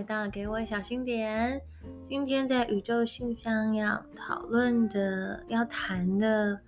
[0.00, 1.60] 回到给我小心点。
[2.02, 6.58] 今天在宇宙信箱要讨论的、要谈的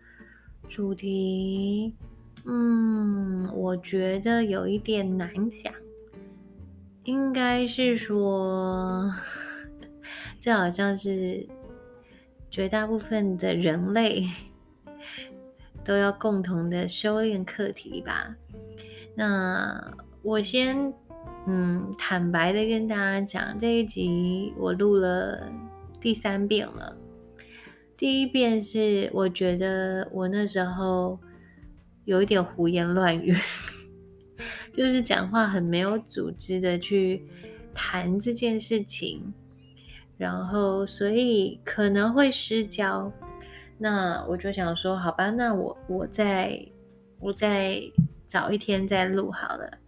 [0.68, 1.96] 主题，
[2.44, 5.72] 嗯，我觉得有一点难讲。
[7.04, 9.10] 应该是说，
[10.38, 11.48] 这好像是
[12.50, 14.28] 绝大部分的人类
[15.82, 18.36] 都要共同的修炼课题吧。
[19.14, 19.90] 那
[20.20, 20.92] 我先。
[21.46, 25.50] 嗯，坦白的跟大家讲，这一集我录了
[26.00, 26.96] 第三遍了。
[27.96, 31.18] 第一遍是我觉得我那时候
[32.04, 33.34] 有一点胡言乱语，
[34.72, 37.24] 就是讲话很没有组织的去
[37.74, 39.32] 谈这件事情，
[40.18, 43.12] 然后所以可能会失焦。
[43.78, 46.64] 那我就想说，好吧，那我我再
[47.18, 47.82] 我再
[48.28, 49.78] 找一天再录好了。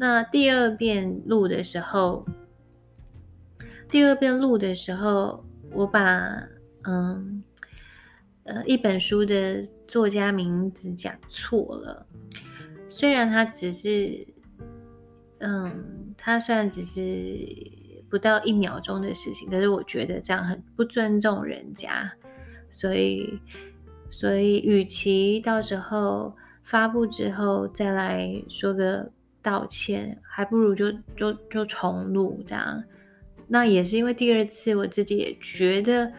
[0.00, 2.24] 那第二遍录的时候，
[3.90, 6.48] 第二遍录的时候，我把
[6.84, 7.44] 嗯
[8.44, 12.06] 呃一本书的作家名字讲错了。
[12.88, 14.26] 虽然他只是
[15.40, 17.46] 嗯，他虽然只是
[18.08, 22.10] 不到一秒钟的事情，可是我觉得这样很不尊重人家，
[22.70, 23.38] 所以
[24.10, 29.12] 所以与其到时候发布之后再来说个。
[29.42, 32.82] 道歉，还不如就就就重录这样。
[33.48, 36.12] 那也是因为第二次我自己也觉得，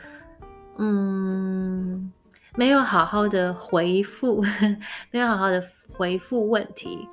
[0.77, 2.11] 嗯，
[2.55, 4.43] 没有好好的回复，
[5.11, 7.07] 没有好好的回复问题，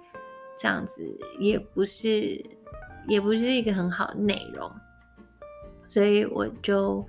[0.59, 1.03] 这样子
[1.39, 2.45] 也不是
[3.07, 4.69] 也不是一个很好的内容，
[5.87, 7.07] 所以我就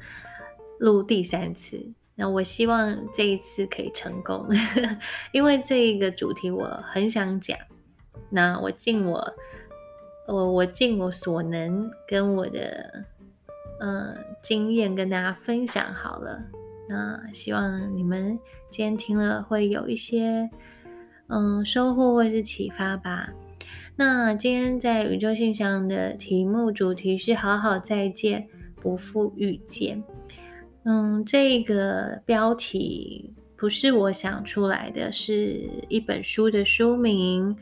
[0.80, 1.84] 录第三次。
[2.13, 4.45] 那我希望这一次可以成功，
[5.31, 7.58] 因为这一个主题我很想讲。
[8.30, 9.34] 那我尽我，
[10.28, 13.06] 我我尽我所能，跟我的
[13.80, 16.40] 嗯经验跟大家分享好了。
[16.88, 20.50] 那希望你们今天听了会有一些
[21.28, 23.30] 嗯收获或是启发吧。
[23.96, 28.47] 那今天在宇宙信箱的题目主题是“好好再见，
[28.81, 30.01] 不负遇见”。
[30.86, 37.56] 嗯，这个标题不是我想出来的，是一本书的书名。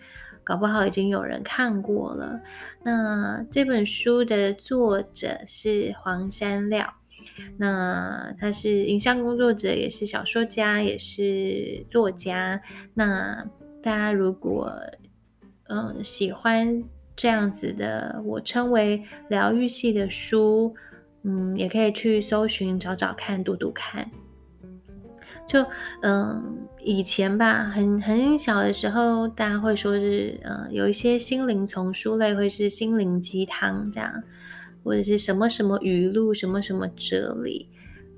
[0.48, 2.40] 搞不好已经有人看过了。
[2.82, 6.88] 那这本书的作者是黄山料，
[7.58, 12.62] 那他是影像工作者，也是小说家，也是作家。
[12.94, 13.46] 那
[13.84, 14.72] 大家如果
[15.68, 16.82] 嗯喜欢
[17.14, 20.74] 这样子的，我称为疗愈系的书，
[21.24, 24.10] 嗯，也可以去搜寻找找看，读读看。
[25.48, 25.66] 就
[26.02, 34.12] 嗯，以前吧，很很小的时候，大家会说是，嗯，有一些心灵丛书类会是心灵鸡汤这样，
[34.84, 37.70] 或者是什么什么语录，什么什么哲理。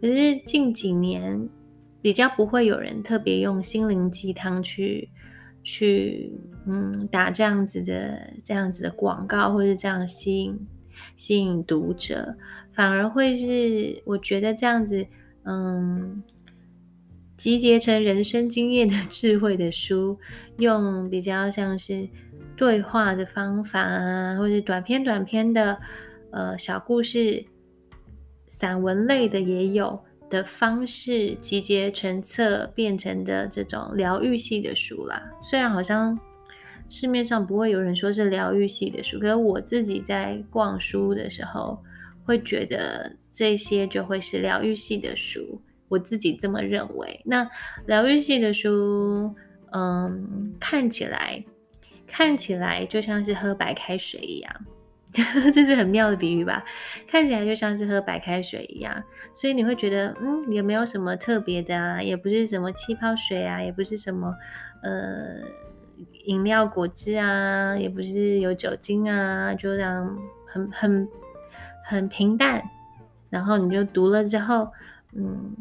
[0.01, 1.47] 可是近几年，
[2.01, 5.07] 比较不会有人特别用心灵鸡汤去
[5.61, 6.33] 去，
[6.65, 10.67] 嗯，打这样子的这样子的广告，或者这样吸引
[11.15, 12.35] 吸引读者，
[12.73, 15.05] 反而会是，我觉得这样子，
[15.43, 16.23] 嗯。
[17.39, 20.19] 集结成人生经验的智慧的书，
[20.57, 22.05] 用比较像是
[22.57, 25.79] 对话的方法啊，或者短篇短篇的
[26.31, 27.45] 呃小故事、
[28.45, 29.97] 散文类的也有
[30.29, 35.23] 的方式集结成册变成的这种疗愈系的书啦。
[35.41, 36.19] 虽然好像
[36.89, 41.81] 市面上不会有人说是疗愈系的书，可是我自己在逛书的时候
[42.25, 45.61] 会觉得这些就会是疗愈系的书。
[45.89, 47.21] 我自己这么认为。
[47.25, 47.49] 那
[47.85, 49.35] 疗愈系的书，
[49.71, 51.43] 嗯，看起来
[52.07, 54.51] 看起来就像是喝白开水一样，
[55.53, 56.63] 这是很妙的比喻吧？
[57.07, 59.03] 看起来就像是喝白开水一样，
[59.35, 64.33] 所以你会觉得，嗯，也没有什么特别的啊，也不是什么气泡水啊，也不是什么
[64.83, 65.41] 呃
[66.25, 71.07] 饮料果汁啊，也不是有酒精啊，就这样很很
[71.85, 72.63] 很平淡。
[73.29, 74.67] 然后你就读了之后，
[75.15, 75.55] 嗯。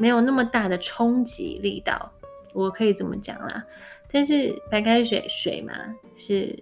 [0.00, 2.10] 没有那么大的冲击力道，
[2.54, 3.62] 我可以这么讲啦。
[4.10, 5.74] 但是白开水水嘛，
[6.14, 6.58] 是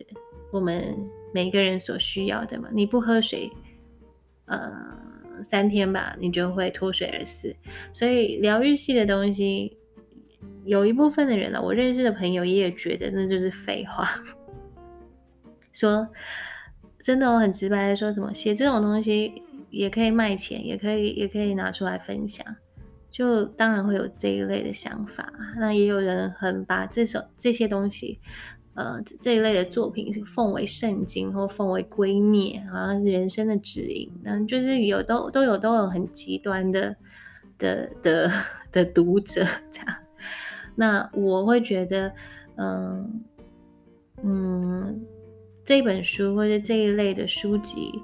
[0.50, 0.94] 我们
[1.32, 2.68] 每个人所需要的嘛。
[2.72, 3.48] 你不喝水，
[4.46, 4.70] 呃，
[5.44, 7.54] 三天吧，你就会脱水而死。
[7.94, 9.78] 所以疗愈系的东西，
[10.64, 14.20] 有一部分的人呢，我认识的朋友也觉得那就是废话。
[15.72, 16.08] 说
[17.00, 22.44] 真的，我很直白的说什么，写这种东西也可以卖钱，也可以也可以拿出来分享。
[23.10, 28.20] 就当然会有这一类的想法，那也有人很把这首这些东西，
[28.74, 34.10] 呃这一类的作品是奉为圣经或奉为圭臬，好像是人生的指引。
[34.22, 36.94] 那就是有都都有都有很极端的
[37.58, 38.30] 的的
[38.70, 39.96] 的读者这样。
[40.76, 42.12] 那我会觉得，
[42.56, 43.22] 嗯
[44.22, 45.04] 嗯，
[45.64, 48.00] 这本书或者这一类的书籍，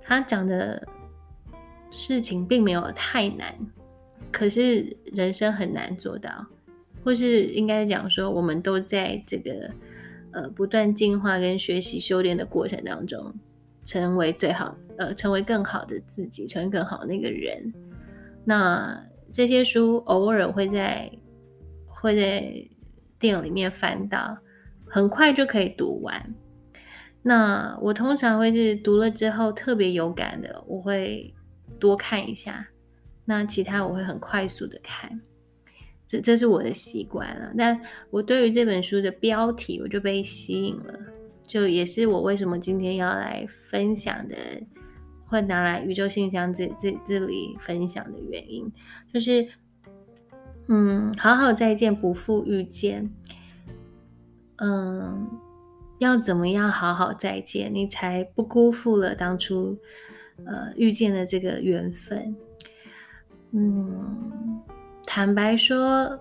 [0.00, 0.86] 它讲的
[1.90, 3.52] 事情并没有太难，
[4.30, 6.46] 可是人生很难做到，
[7.04, 9.70] 或是应该讲说，我们都在这个
[10.32, 13.34] 呃不断进化跟学习修炼的过程当中，
[13.84, 17.72] 成为最好呃成为更好的自己，成为更好的那个人。
[18.44, 21.10] 那这些书偶尔会在。
[22.00, 22.40] 会在
[23.18, 24.38] 电影里面翻到，
[24.86, 26.32] 很快就可以读完。
[27.22, 31.34] 那我通常会是读了之后特别有感的，我会
[31.80, 32.68] 多看一下。
[33.28, 35.20] 那其他我会很快速的看，
[36.06, 37.52] 这这是我的习惯了。
[37.58, 37.78] 但
[38.08, 40.98] 我对于这本书的标题我就被吸引了，
[41.46, 44.34] 就也是我为什么今天要来分享的，
[45.26, 48.72] 会拿来宇宙信箱这这这里分享的原因，
[49.12, 49.46] 就是。
[50.70, 53.10] 嗯，好好再见，不负遇见。
[54.56, 55.26] 嗯，
[55.98, 59.78] 要怎么样好好再见，你才不辜负了当初
[60.44, 62.36] 呃遇见的这个缘分？
[63.52, 64.62] 嗯，
[65.06, 66.20] 坦白说，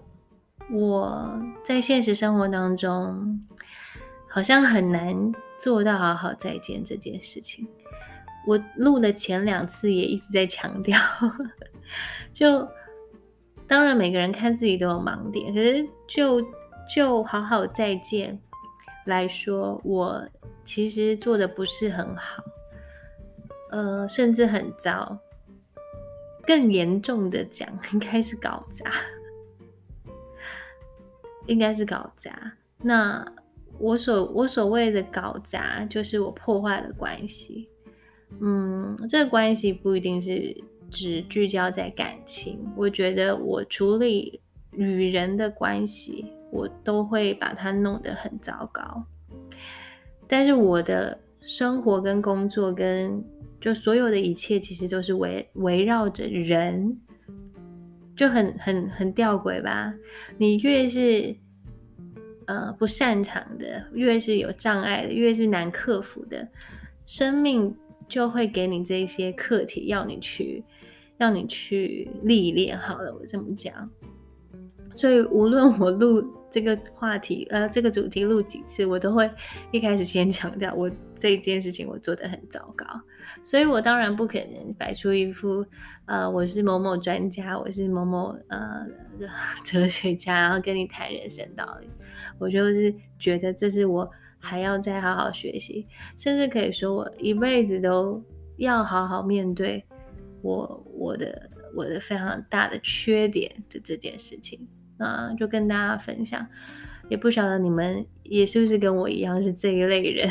[0.71, 3.45] 我在现实生活当中
[4.27, 7.67] 好像很难做到好好再见这件事情。
[8.45, 10.99] 我录的前两次也一直在强调，
[12.33, 12.67] 就。
[13.69, 15.53] 当然，每个人看自己都有盲点。
[15.53, 16.41] 可是，就
[16.95, 18.39] 就好好再见
[19.05, 20.25] 来说，我
[20.63, 22.41] 其实做的不是很好，
[23.71, 25.19] 呃，甚至很糟。
[26.47, 28.89] 更严重的讲，应该是搞砸，
[31.45, 32.53] 应该是搞砸。
[32.81, 33.23] 那
[33.77, 37.69] 我所我所谓的搞砸，就是我破坏了关系。
[38.39, 40.63] 嗯，这个关系不一定是。
[40.89, 44.39] 只聚焦在感情，我觉得我处理
[44.71, 49.03] 与人的关系，我都会把它弄得很糟糕。
[50.29, 53.21] 但是我的生活跟工作跟
[53.59, 56.99] 就所有的一切，其实都是围围绕着人，
[58.15, 59.93] 就很很很吊诡吧？
[60.37, 61.35] 你越是
[62.45, 66.47] 呃不擅长的，越是有障碍的，越是难克服的，
[67.05, 67.75] 生命。
[68.09, 70.63] 就会给你这些课题，要你去，
[71.17, 72.79] 要你去历练。
[72.79, 73.89] 好了，我这么讲。
[74.91, 76.21] 所以无论我录
[76.57, 79.29] 这个话题，呃，这个主题录几次，我都会
[79.69, 82.83] 一开始先强调，我这一件事情我做的很糟糕。
[83.43, 85.63] 所以我当然不可能摆出一副，
[86.05, 88.87] 呃，我是某某专家，我是某某呃
[89.63, 91.87] 哲学家，然后跟你谈人生道理。
[92.39, 94.09] 我就是觉得这是我。
[94.39, 98.23] 还要再好好学习，甚至可以说我一辈子都
[98.57, 99.83] 要好好面对
[100.43, 104.65] 我我的我的非常大的缺点的这件事情
[104.97, 106.45] 啊，就跟大家分享。
[107.09, 110.29] 也不晓得你们也是不是跟我一样是这一类人，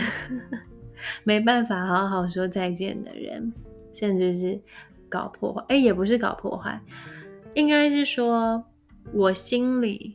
[1.24, 3.52] 没办法好好说再见的人，
[3.92, 4.60] 甚至是
[5.08, 5.64] 搞破坏。
[5.68, 6.80] 哎，也不是搞破坏，
[7.54, 8.62] 应该是说
[9.12, 10.14] 我心里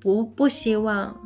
[0.00, 1.18] 不不希望。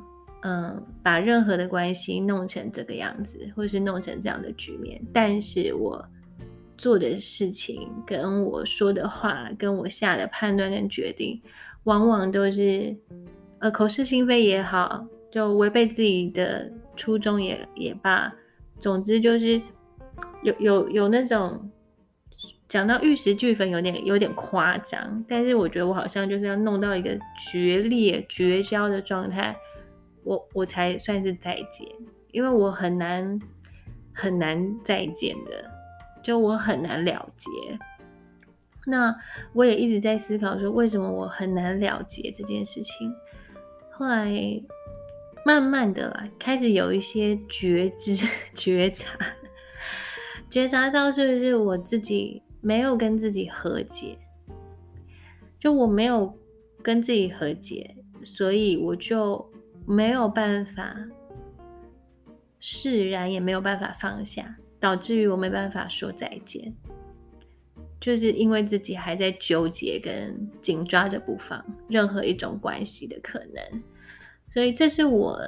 [0.43, 6.03] 嗯，把任何的关系弄成这个样子，或是弄成这样的局面，但是我
[6.81, 11.39] 做的事情、跟我说的话、跟我下的判断跟决定，
[11.85, 12.97] 往往都是
[13.59, 18.33] 呃口是心非也好，就违背自己的初衷也也罢，
[18.79, 19.61] 总之就是
[20.43, 21.71] 有有有那种
[22.67, 27.11] 讲到玉石俱焚，有点有点夸张，但是我觉得我好像就是要弄到一个
[27.53, 29.55] 决裂、绝交的状态。
[30.23, 31.87] 我我才算是再见，
[32.33, 33.39] 因为我很难
[34.13, 35.70] 很难再见的，
[36.23, 37.51] 就我很难了结。
[38.87, 39.15] 那
[39.53, 43.13] 我也一直在思考说，为什么我很难了结这件事情？
[43.93, 44.31] 后来
[45.45, 48.15] 慢慢的啦，开始有一些觉知、
[48.55, 49.19] 觉察，
[50.49, 54.19] 觉察到是不是我自己没有跟自己和解？
[55.59, 56.39] 就我没有
[56.83, 59.49] 跟自己和解，所以我就。
[59.87, 60.95] 没有办法
[62.61, 66.75] 释然，也没有办法放下，导致于我没办法说再见，
[68.01, 73.83] 就是因为自己还在纠结跟紧抓着不放任何一种关系的可能，
[74.53, 75.41] 所以这是我，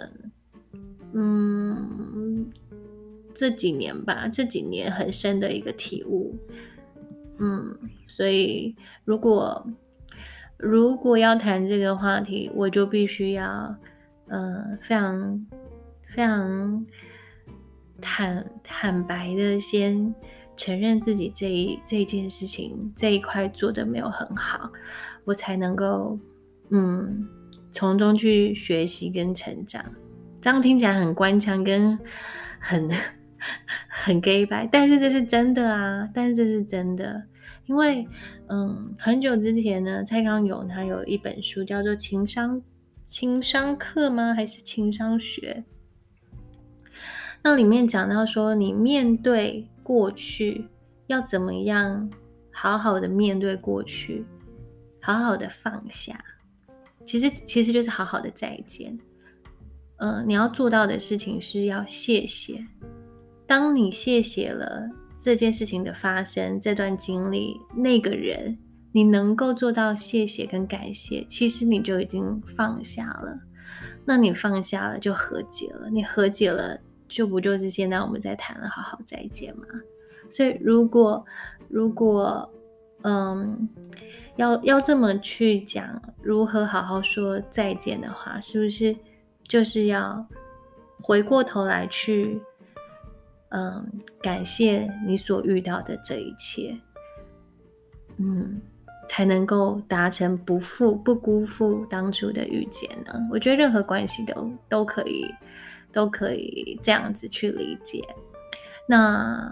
[1.14, 2.52] 嗯，
[3.34, 6.36] 这几年吧，这几年很深的一个体悟，
[7.38, 9.66] 嗯，所以如果
[10.58, 13.76] 如果要谈这个话题，我就必须要。
[14.28, 15.46] 呃，非常
[16.06, 16.86] 非常
[18.02, 20.14] 坦坦白的先
[20.56, 24.70] 承认自己这一这一件事情这一块做的没有很好，
[25.24, 26.18] 我才能够
[26.68, 27.26] 嗯
[27.70, 29.82] 从中去学习跟成长。
[30.42, 31.98] 这样听起来很官腔跟
[32.58, 32.90] 很
[33.88, 36.08] 很 gay 白，但是这是真的啊！
[36.12, 37.22] 但是这是真的，
[37.66, 38.06] 因为
[38.48, 42.60] 嗯，很久之前呢，蔡康永他有一本书叫做《情商
[43.04, 44.34] 情商课》吗？
[44.34, 45.64] 还是情商学？
[47.42, 50.66] 那里面讲到说，你面对过去
[51.08, 52.10] 要怎么样
[52.52, 54.24] 好好的面对过去，
[55.00, 56.24] 好好的放下，
[57.04, 58.96] 其实其实就是好好的再见。
[59.96, 62.64] 呃，你要做到的事情是要谢谢。
[63.46, 68.56] 当你谢谢了这件事情的发生，这段经历，那个人，
[68.92, 73.38] 你能够做到谢谢跟感谢，其实你就已经放下了。
[74.04, 75.88] 那你放下了，就和解了。
[75.90, 76.80] 你和解了，
[77.12, 79.64] 就不就是现在我们在谈了好好再见吗？
[80.30, 81.24] 所以，如果
[81.68, 82.50] 如果
[83.04, 83.68] 嗯，
[84.36, 88.96] 要要这么去讲如何好好说再见的话，是不是？
[89.48, 90.24] 就是要
[91.02, 92.40] 回过头来去，
[93.50, 93.84] 嗯，
[94.22, 96.78] 感谢你所遇到的这一切，
[98.18, 98.62] 嗯，
[99.08, 103.12] 才能够达成不负、不辜负当初的遇见呢。
[103.30, 105.26] 我觉得任何关系都都可以，
[105.92, 108.02] 都可以这样子去理解。
[108.86, 109.50] 那，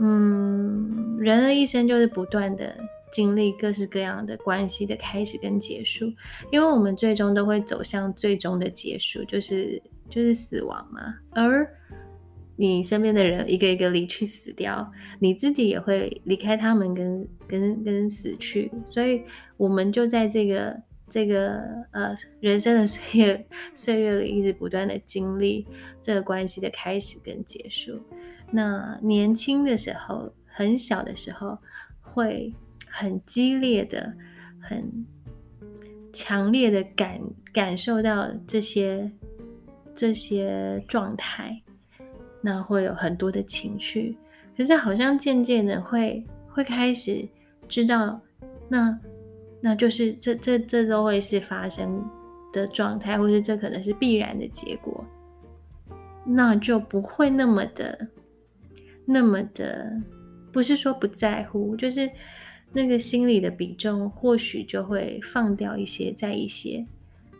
[0.00, 2.76] 嗯，人的一生就是不断的。
[3.14, 6.10] 经历各式各样的关系的开始跟结束，
[6.50, 11.14] 因为我们最终都会走向最终的结束，就是就是死亡嘛。
[11.32, 11.68] 而
[12.56, 18.72] 你身边的人一个一个离去死掉，你自己也会离开他们，跟跟跟死去。
[18.86, 19.22] 所以，
[19.58, 20.74] 我们就在这个
[21.12, 21.60] 这个
[21.92, 25.68] 呃人生的岁月岁月里，一直不断的经历
[26.00, 28.00] 这个关系的开始跟结束。
[28.50, 31.58] 那年轻的时候，很小的时候
[32.00, 32.52] 会。
[32.94, 34.12] 很激烈的、
[34.60, 35.06] 很
[36.12, 37.18] 强烈的感
[37.50, 39.10] 感受到这些
[39.94, 41.62] 这些状态，
[42.42, 44.18] 那会有很多的情绪。
[44.54, 47.26] 可是好像渐渐的会会开始
[47.66, 48.20] 知道，
[48.68, 49.00] 那
[49.62, 52.04] 那就是这这这都会是发生
[52.52, 55.02] 的状态，或是这可能是必然的结果，
[56.26, 58.06] 那就不会那么的
[59.06, 59.90] 那么的，
[60.52, 62.10] 不是说不在乎，就是。
[62.74, 66.82] 那个心理的比重或许就会放掉一些，在一些。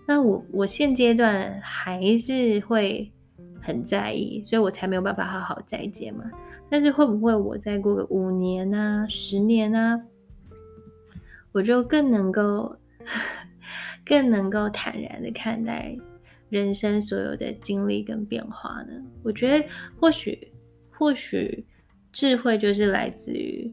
[0.06, 3.10] 那我我现阶段还是会
[3.58, 6.30] 很在意，所以我才没有办法好好再见嘛。
[6.68, 9.98] 但是会不会我再过个五年啊、十年啊，
[11.52, 12.76] 我就更能够
[14.04, 15.96] 更能够坦然的看待
[16.48, 19.02] 人生所有的经历跟变化呢？
[19.22, 19.68] 我觉得
[19.98, 20.52] 或许
[20.90, 21.66] 或许
[22.10, 23.72] 智慧就是来自于。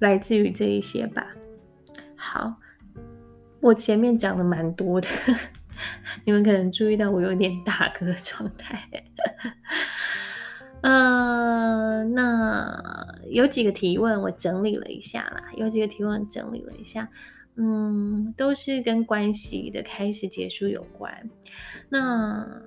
[0.00, 1.26] 来自于这一些吧。
[2.16, 2.56] 好，
[3.60, 5.08] 我前面讲的蛮多的，
[6.26, 8.86] 你们可能注意到我有点大哥状态。
[10.86, 17.08] 呃，那有几个提问我整理了一下啦，有几个提问整理了一下，
[17.56, 21.28] 嗯，都是跟关系的开始结束有关。
[21.88, 22.62] 那。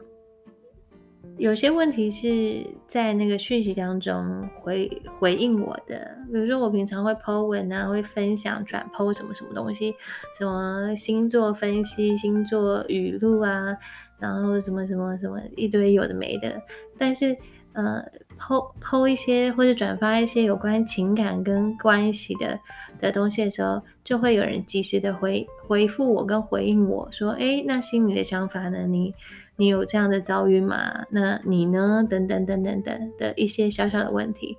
[1.37, 9.95] 有些问题是在那个讯息当中回回应我的，比如说我平常会 po 文啊，会分享转 po 什么什么东西，
[10.37, 13.77] 什么星座分析、星座语录啊，
[14.19, 16.61] 然后什么什么什么一堆有的没的，
[16.97, 17.37] 但是
[17.73, 18.03] 呃
[18.39, 22.59] po po 一些或者转发一些有关情感跟关系的
[22.99, 28.87] 的东西的时候，就会有人及时的回回复我跟回应我说，哎，那心里的想法呢？
[28.87, 29.13] 你？
[29.55, 31.03] 你有这样的遭遇吗？
[31.09, 32.05] 那你呢？
[32.09, 34.57] 等等等等等的一些小小的问题，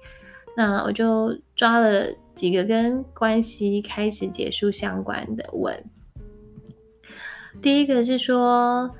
[0.54, 5.74] 那我就抓了几个跟关系开始结束相关的问。
[7.62, 8.94] 第一个是说，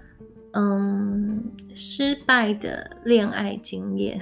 [0.52, 4.20] 嗯，失败的恋爱经验。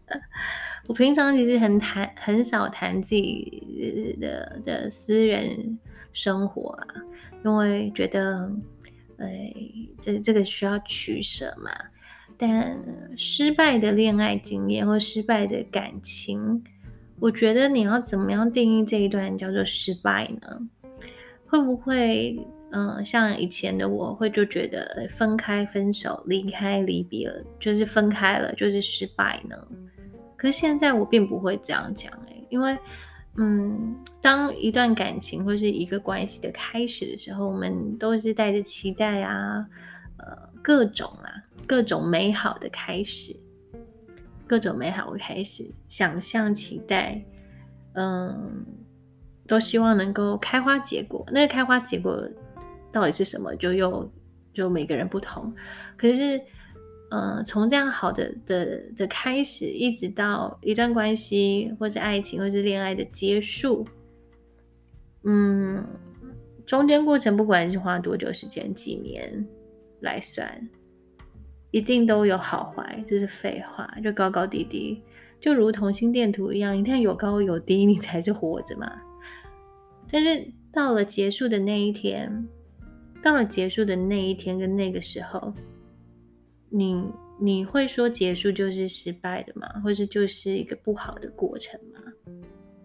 [0.86, 5.78] 我平常其实很谈很少谈自己的的私人
[6.12, 6.86] 生活啊，
[7.44, 8.50] 因为觉得。
[9.18, 9.50] 哎，
[9.98, 11.70] 这这个需要取舍嘛？
[12.36, 12.78] 但
[13.16, 16.62] 失败的恋爱经验或失败的感情，
[17.18, 20.68] 我觉得你要怎么样定义这一段叫做失败呢？
[21.46, 29.56] 会不会，嗯，像以前的我会就觉得分开、分手、离开、离别了，就是分开了就是失败呢？
[30.36, 32.76] 可是现在我并不会这样讲，哎，因为。
[33.38, 39.62] 嗯，当一段感情或是一个关系的开始的时候，我们都是带着期待啊，
[40.16, 40.26] 呃，
[40.62, 41.28] 各种啊，
[41.66, 43.36] 各种美好的开始，
[44.46, 47.22] 各种美好的开始，想象、期待，
[47.92, 48.64] 嗯，
[49.46, 51.22] 都希望能够开花结果。
[51.30, 52.26] 那个开花结果
[52.96, 53.54] 到底是什么？
[53.56, 54.10] 就又
[54.54, 55.54] 就每个人不同。
[55.98, 56.40] 可是，
[57.10, 63.86] 嗯，从这样好的的的开始，一直到一段关系，或者爱情，或者恋爱的结束，
[65.24, 65.86] 嗯。
[66.64, 69.46] 中间过程不管是花多久时间，几年
[70.00, 70.68] 来算，
[71.70, 75.00] 一定都有好坏，这是废话，就高高低低，
[75.38, 78.90] 就如同心电图一样，你看有高有低，你才是活着嘛。
[80.10, 82.48] 但是到了结束的那一天，
[83.22, 85.52] 到了结束的那一天跟那个时候，
[86.68, 87.04] 你
[87.40, 89.68] 你会说结束就是失败的吗？
[89.82, 92.00] 或是就是一个不好的过程吗？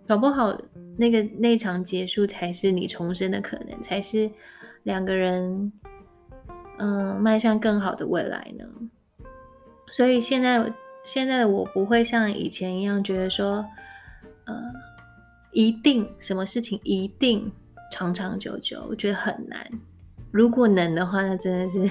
[0.08, 0.60] 搞不好，
[0.98, 4.30] 那个那场结束才是你重生的可能，才是
[4.84, 5.72] 两个人
[6.80, 8.66] 嗯迈向更好的未来呢。
[9.92, 10.74] 所以现在
[11.04, 13.66] 现在的我不会像以前一样觉得说，
[14.46, 14.62] 呃，
[15.54, 17.50] 一定什么事情一定
[17.92, 19.66] 长长久久，我觉得很难。
[20.32, 21.90] 如果能的话，那真的是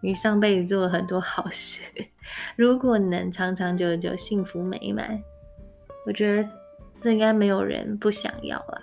[0.00, 1.80] 你上辈子做了很多好事。
[2.56, 5.22] 如果能长长久久、幸福美满，
[6.06, 6.48] 我觉得。
[6.98, 8.80] 这应该没有人不想要啦。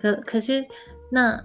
[0.00, 0.66] 可可是，
[1.08, 1.40] 那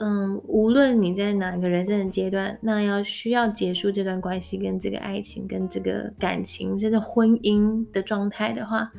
[0.00, 8.90] 嗯，无论你在哪个人生的阶段，那要需要结束这段关系、跟这个爱情、跟这个感情、这个婚姻的状态的话，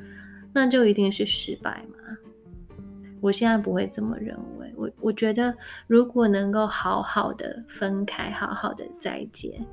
[0.54, 2.76] 那就一定是失败嘛？
[3.20, 4.61] 我现在不会这么认为。
[4.82, 9.64] 我我觉得，如果能够好好的分开，好好的再见，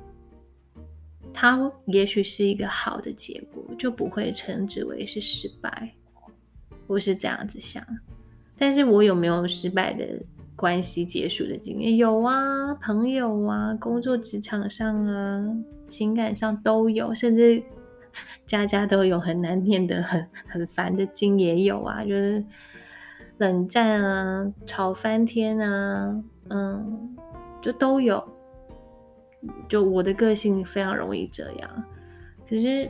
[1.33, 5.91] 它也许是一个好的结果，就不会称之为是失败。
[6.85, 7.83] 我是这样子想，
[8.57, 10.05] 但是我有没有失败的
[10.55, 11.97] 关系结束的经验？
[11.97, 15.45] 有啊，朋友啊，工作职场上啊，
[15.87, 17.61] 情感上都有，甚至
[18.45, 22.43] 家家都有很难念的、很很烦的经也有啊，就是
[23.39, 27.17] 冷战啊，吵翻天啊，嗯，
[27.59, 28.23] 就都有。
[29.67, 31.83] 就我的个性非常容易这样，
[32.47, 32.89] 可是。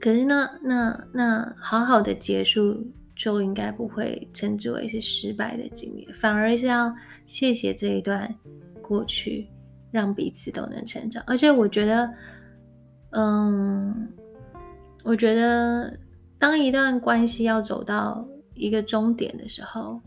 [0.00, 2.76] 可是那那那好好的结束
[3.16, 8.34] 就应该不会称之为是失败的经验，反而是要谢谢这一段
[8.82, 9.48] 过去，
[9.90, 11.24] 让彼此都能成长。
[11.26, 12.10] 而且我觉得，
[13.12, 14.12] 嗯，
[15.04, 15.98] 我觉得
[16.38, 20.00] 当一段关系要走到一个终点的时候，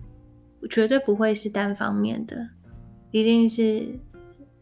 [0.69, 2.49] 绝对不会是单方面的，
[3.12, 3.88] 一定是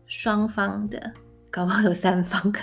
[0.06, 1.14] 双方的。
[1.52, 2.54] 搞不好有三方，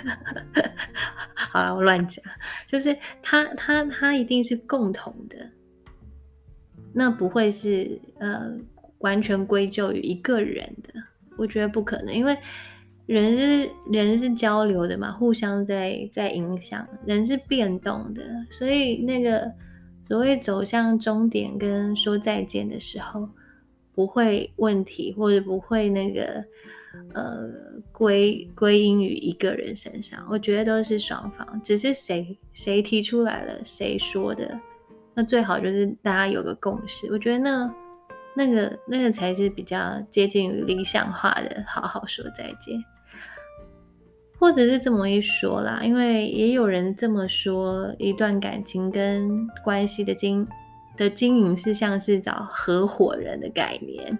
[1.33, 2.23] 好了，我乱讲，
[2.67, 5.49] 就是他他他一定是共同的，
[6.93, 8.55] 那不会是呃
[8.99, 10.93] 完全归咎于一个人的，
[11.37, 12.37] 我觉得不可能，因为
[13.07, 19.51] 人是人是交流的嘛，互相在在影响，人是变动的，所以那个
[20.03, 23.27] 所谓走向终点跟说再见的时候，
[23.95, 26.43] 不会问题或者不会那个。
[27.15, 27.49] 呃，
[27.91, 34.59] 归归因于一个人身上，我觉得都是双方，只是谁谁提出来了，谁说的，
[35.15, 37.11] 那最好就是大家有个共识。
[37.11, 37.75] 我觉得那
[38.35, 42.79] 那个那个才是比较接近于理想化的，好好说再见，
[44.43, 45.79] 或者是这么一说啦。
[45.81, 50.45] 因为也有人这么说，一段感情跟关系的经
[50.97, 54.19] 的经营是像是找合伙人的概念。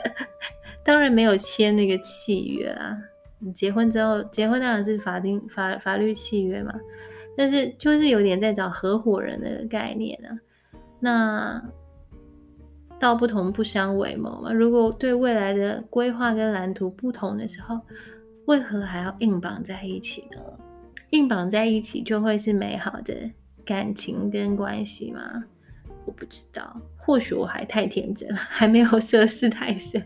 [0.82, 2.96] 当然没有签那个契约啦。
[3.38, 6.72] 你结婚之后，结婚当然是法定法法律契约嘛。
[7.36, 10.32] 但是就是有点在找合伙人的概念啊。
[10.98, 11.62] 那
[12.98, 14.52] 道不同不相为谋嘛。
[14.52, 17.78] 如果对未来的规划跟蓝图不同的时候，
[18.46, 20.40] 为何还要硬绑在一起呢？
[21.10, 23.30] 硬绑在一起就会是美好的
[23.64, 25.44] 感情跟关系吗？
[26.06, 30.02] 我不知道，或许我还太天真，还没有涉世太深。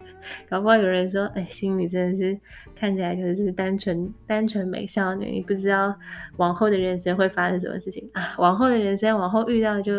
[0.51, 2.39] 搞不好有人说：“哎，心里真的是
[2.75, 5.97] 看起来就是单纯单纯美少女，你不知道
[6.37, 8.35] 往后的人生会发生什么事情啊！
[8.39, 9.93] 往后的人生，往后遇到就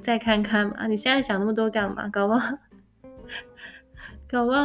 [0.00, 0.86] 再看看嘛。
[0.88, 2.08] 你现在想那么多干嘛？
[2.08, 2.58] 搞不好，
[4.28, 4.64] 搞不好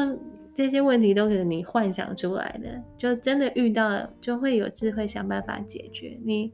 [0.56, 2.82] 这些问题都是你幻想出来的。
[2.98, 6.18] 就真的遇到了，就会有智慧想办法解决。
[6.24, 6.52] 你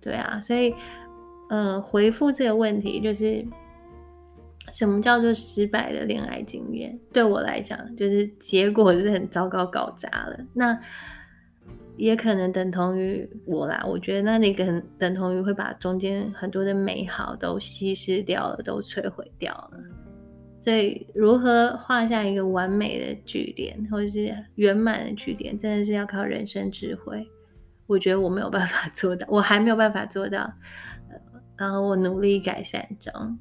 [0.00, 0.74] 对啊，所以。
[1.48, 3.46] 嗯，回复这个问题就是
[4.72, 6.98] 什么叫做失败的恋爱经验？
[7.12, 10.36] 对我来讲，就是结果是很糟糕、搞砸了。
[10.52, 10.76] 那
[11.96, 13.80] 也可能等同于我啦。
[13.86, 19.78] 我觉得那你可能等同于会把中间很多的美好都稀释掉了，都摧毁掉了。
[20.66, 27.24] 所以如何画下一个完美的句点，或者是圆满的句点，真的是要靠人生智慧。
[27.86, 30.40] 我觉得我没有办法做到，我还没有办法做到。
[31.08, 31.16] 呃，
[31.56, 33.38] 然后我努力改善中，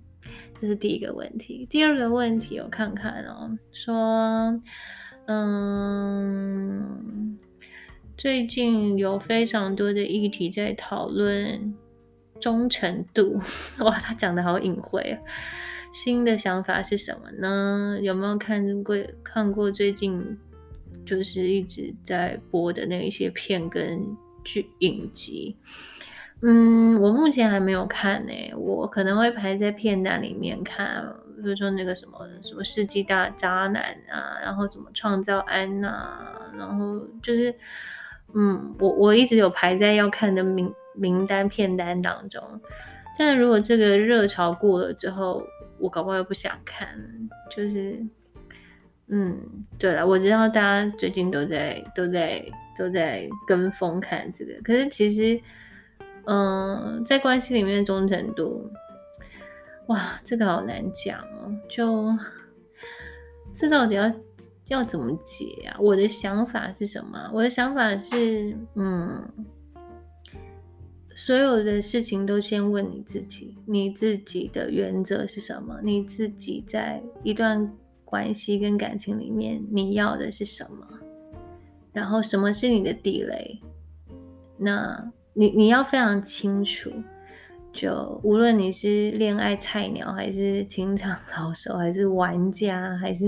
[0.54, 1.66] 这是第一个问题。
[1.68, 4.62] 第二个问题，我看看哦，说，
[5.26, 7.40] 嗯，
[8.16, 11.74] 最近有非常多的议题在讨论
[12.40, 13.42] 忠诚度。
[13.82, 15.18] 哇，他讲的好隐晦啊。
[15.96, 17.98] 新的想法是什么呢？
[18.02, 20.38] 有没有看过看过最近
[21.06, 24.06] 就是一直在播的那一些片跟
[24.44, 25.56] 剧影集？
[26.42, 31.02] 嗯，我目前还没有看呢，我可能会排在片单里面看，
[31.42, 33.82] 比如说那个什么什么世纪大渣男
[34.12, 37.56] 啊，然后什么创造安娜，然后就是
[38.34, 42.44] 嗯，我我一直有排在要看的名名单片单当中，
[43.18, 45.42] 但如果这个热潮过了之后，
[45.80, 46.88] 我搞不好又不想看，
[47.50, 48.00] 就是，
[49.08, 49.38] 嗯，
[49.78, 52.44] 对了，我知道大家最近都在都在
[52.78, 55.40] 都在跟风看这个，可是其实，
[56.26, 58.72] 嗯，在关系里面忠诚度，
[59.88, 62.18] 哇，这个好难讲哦，就
[63.54, 64.12] 这到底要
[64.68, 65.78] 要怎么解啊？
[65.80, 67.30] 我的想法是什么？
[67.34, 69.22] 我的想法是，嗯。
[71.18, 75.80] 所有的事情都先问你自己，你自己的原则是什么？
[75.82, 77.74] 你自己在一段
[78.04, 80.86] 关系跟感情里面，你要的是什么？
[81.94, 83.62] 然后什么是你的地雷？
[84.58, 86.92] 那你你要非常清楚。
[87.72, 93.26] 就无论你是恋爱菜鸟，还是情场老手，还是玩家，还是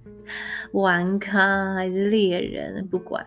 [0.72, 3.26] 玩咖，还是猎人，不管。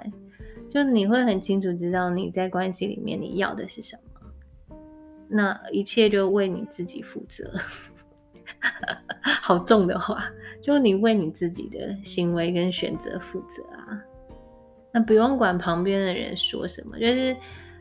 [0.70, 4.78] 就你会很清楚知道你在关系里面你要的是什么，
[5.28, 7.52] 那一切就为你自己负责。
[9.22, 14.00] 好重的话，就你为你自己的行为跟选择负责啊。
[14.92, 17.36] 那不用管旁边的人说什么，就是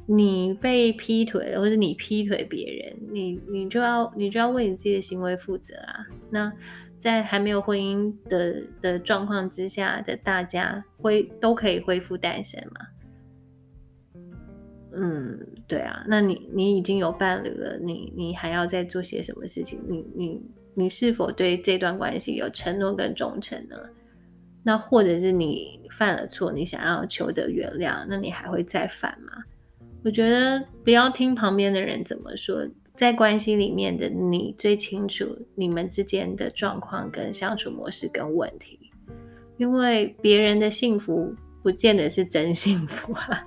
[0.06, 6.06] 你被劈腿了，或者你劈腿别人，你你就要你就要为你自己的行为负责啊。
[6.30, 6.52] 那。
[6.98, 12.86] 在还没有婚姻的的状况之下的大家，恢都可以恢复单身吗？
[14.92, 16.04] 嗯，对啊。
[16.08, 19.80] 那你你已经有伴侣了，你你还要再做些什么事情？
[19.86, 20.42] 你你
[20.74, 23.76] 你是否对这段关系有承诺跟忠诚呢？
[24.64, 29.44] 那或者是你犯了错，你想要求得原谅，那你还会再犯吗？
[30.04, 32.66] 我觉得不要听旁边的人怎么说。
[32.98, 38.90] 在关系里面的你最清楚你们之间的状况跟相处模式跟问题，
[39.56, 41.32] 因为别人的幸福
[41.62, 43.44] 不见得是真幸福啊，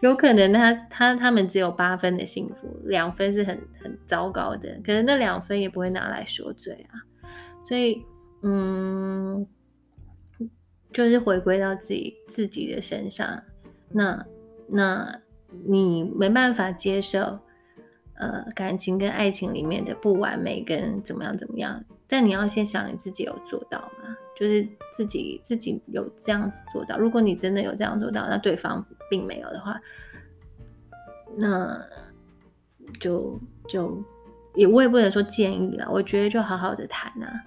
[0.00, 7.00] 有可能他他他们只有八分的幸福，两分是很很糟糕的，可能那两分也不会拿来说嘴啊，
[7.64, 8.04] 所以
[8.42, 9.46] 嗯，
[10.92, 13.42] 就是回归到自己自己的身上，
[13.88, 14.26] 那
[14.68, 15.22] 那
[15.64, 17.38] 你没办法接受。
[18.18, 24.16] 呃，感情跟爱情里面的不完美跟怎么样怎么样，但你要先想你自己有做到吗？
[24.38, 26.98] 就是自己自己有这样子做到。
[26.98, 29.80] 如果你真的有这样做到，那对方并没有的话，
[31.36, 31.78] 那
[33.00, 34.02] 就就
[34.54, 35.88] 也我也不能说建议了。
[35.90, 37.44] 我觉得就好好的谈啊，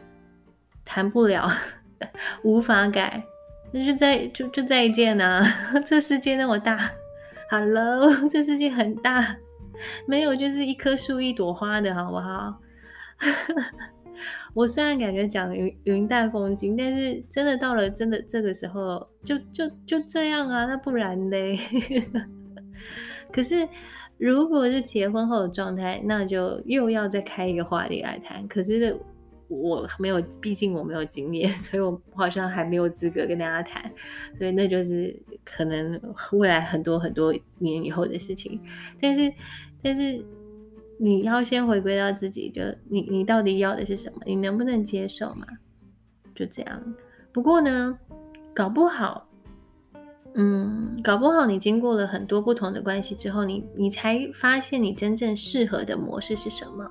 [0.83, 1.47] 谈不了，
[2.43, 3.23] 无法改，
[3.71, 5.43] 那就再就就再见啊！
[5.85, 6.91] 这世界那么大，
[7.49, 9.37] Hello，这世界很大。
[10.05, 12.59] 没有，就是一棵树、一朵花的好不好？
[14.53, 21.57] 我虽然感觉讲云云淡风轻，但是真的到了真的这个时候，就就就这样啊，那不然嘞？
[23.31, 23.65] 可是
[24.17, 28.45] 如果是结婚后的状态，那就又要再开一个话题来谈。
[28.49, 28.99] 可是
[29.47, 33.89] 我没有，毕竟我没有经验， 所以我好像还没有资格跟大家谈。
[34.37, 35.97] 所以那就是可能
[36.33, 38.59] 未来很多很多年以后的事情。
[39.01, 39.31] 但是。
[39.81, 40.23] 但是
[40.97, 44.19] 你要先回归到自己，就你你到底要的是什么？
[44.25, 45.47] 你能不能接受嘛？
[46.35, 46.95] 就这样。
[47.31, 47.97] 不过呢，
[48.53, 49.27] 搞不好，
[50.33, 56.89] 嗯，搞不好你经过了很多不同的关系之后，你你才发现你真正适合的模式是什么。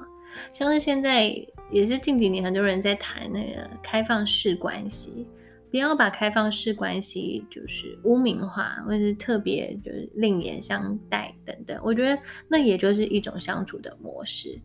[0.52, 1.34] 像是现在
[1.70, 5.26] 也是近几年很多人在谈那个开放式关系。
[5.70, 11.78] 不要把开放式关系就是污名化，或者是特别就是另眼相待等等。
[11.84, 14.58] 我觉得那也就是一种相处的模式。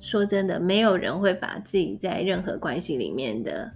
[0.00, 3.72] 说真的，没有人会把自己在任何关系里面的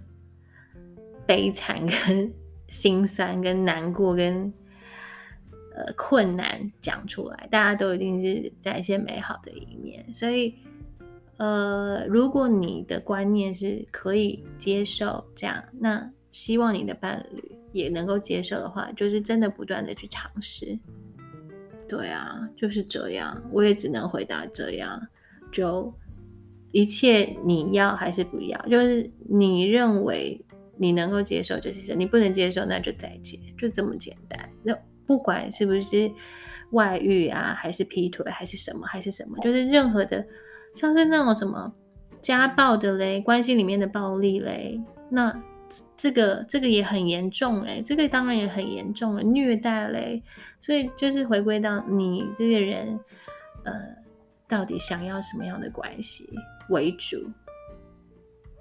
[1.25, 2.33] 悲惨、跟
[2.67, 4.53] 心酸、跟难过、跟
[5.75, 7.47] 呃困难讲出来。
[7.49, 10.55] 大家都一定是在一些美好的一面，所以。
[11.43, 20.79] 呃，如果你的观念是可以接受这样，那希望你的伴侣也能够接受的话，就是真的不断的去尝试。
[21.85, 25.05] 对啊，就是这样，我也只能回答这样。
[25.51, 25.93] 就
[26.71, 30.39] 一切你要还是不要，就是你认为
[30.77, 34.49] 你能够接受这些事，你不能接受那就再见，就这么简单。
[34.63, 34.73] 那
[35.05, 36.09] 不管是不是
[36.71, 40.25] 外遇啊，还是劈腿，还是什么，还是什么，就是任何的，
[40.75, 41.73] 像是那种什么
[42.21, 45.41] 家暴的嘞，关系里面的暴力嘞，那。
[45.97, 50.21] 这个这个也很严重哎，这个当然也很严重了，虐待嘞，
[50.59, 52.99] 所以就是回归到你这个人，
[53.63, 53.73] 呃，
[54.47, 56.29] 到底想要什么样的关系
[56.69, 57.27] 为主，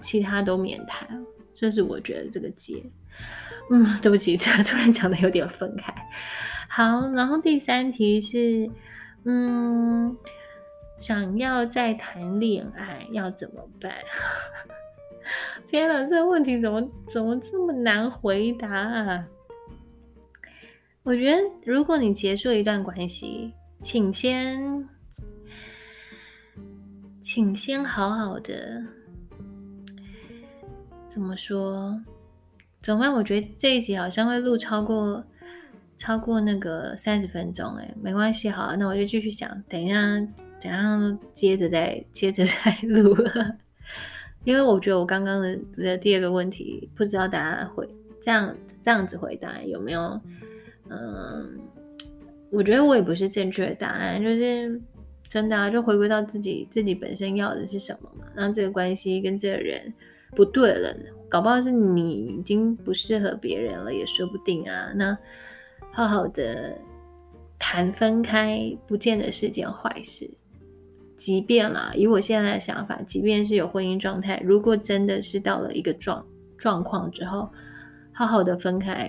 [0.01, 1.23] 其他都免谈，
[1.53, 2.83] 这是我觉得这个结。
[3.71, 5.93] 嗯，对不起，这 突然讲的有点分开。
[6.67, 8.71] 好，然后第三题是，
[9.27, 10.17] 嗯，
[11.03, 13.93] 想要再谈恋爱要怎么办？
[15.67, 19.27] 天哪，这问题怎么怎么这么难回答啊？
[21.03, 24.89] 我觉得，如果你结束一段关系，请先，
[27.21, 28.81] 请先好好的，
[31.09, 32.01] 怎么说？
[32.81, 33.13] 怎么办？
[33.13, 35.25] 我觉得这一集好像会录超过
[35.99, 39.97] 超过那个三十分钟，哎，没关系，好，那我就继续讲，等一下，
[40.63, 43.17] 等下接着再接着再 录。
[44.45, 47.89] 因为我觉得我刚刚的的第二个问题，不知道大家会
[48.21, 50.21] 这样这样子回答有没有？
[50.91, 51.61] 嗯，
[52.51, 54.81] 我觉得我也不是正确的答案，就是
[55.29, 58.27] 真的啊，就回归到自己自己本身要的是什么嘛。
[58.35, 59.93] 那这个关系跟这个人
[60.35, 60.93] 不对了，
[61.29, 64.93] 搞不好是你已经不适合别人了，也说不定啊。
[64.97, 65.17] 那
[65.93, 66.77] 好好的
[67.61, 70.29] 谈分开，不见得是件坏事。
[71.23, 76.27] 即便啦，以我现在的想法，即便是有婚姻状态，如果真的是到了一个状
[76.59, 77.49] 状况之后，
[78.13, 79.09] 好好的分开，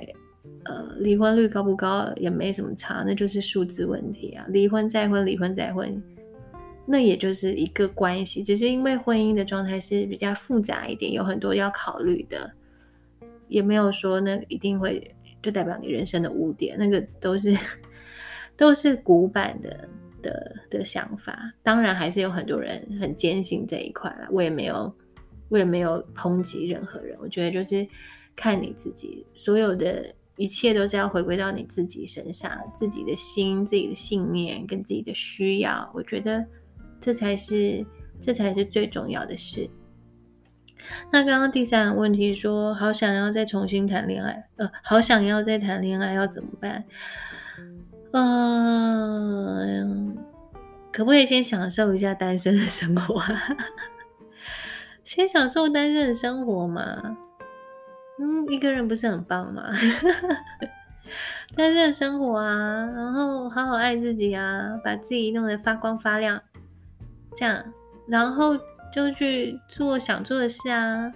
[0.65, 4.45] 呃，离婚率高不高也没什么差，那就是数字问题啊。
[4.49, 5.99] 离婚再婚，离婚再婚，
[6.85, 12.47] 那也就是一个关系，只是因为婚姻的状态是比较复杂一点，有很多要考虑的，
[13.47, 17.57] 也没有说那一定会就代表你人生的污点，那个都是
[18.55, 19.89] 都是古板的。
[20.23, 24.27] 的的想法，当然还是有很多人很坚信这一块了。
[24.31, 24.91] 我也没有，
[25.49, 27.15] 我也没有抨击任何人。
[27.21, 27.87] 我觉得就是
[28.35, 35.91] 看你自己，所有的一切都是要回归到你自己身上，自己的心、自己的信念跟自己的需要。
[35.93, 36.43] 我觉得
[36.99, 37.85] 这才是
[38.19, 39.69] 这才是最重要的事。
[41.13, 46.83] 那刚刚第三个问题说，好想要再重新谈恋爱，呃，好想要再谈恋爱要怎么办？
[48.15, 50.15] 嗯，
[50.91, 53.19] 可不可以先享受一下单身的生活？
[55.03, 57.17] 先享受单身的生活嘛？
[58.19, 59.63] 嗯，一个人不是很棒吗？
[61.55, 66.39] 单身的生活啊，然后好好爱自己啊，把自己弄得发光发亮，
[67.35, 67.63] 这样，
[68.07, 68.55] 然后
[68.93, 71.11] 就去做想做的事啊。